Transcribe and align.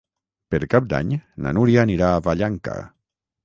Per 0.55 0.59
Cap 0.71 0.87
d'Any 0.93 1.11
na 1.47 1.53
Núria 1.59 1.85
anirà 1.87 2.11
a 2.17 2.27
Vallanca. 2.31 2.81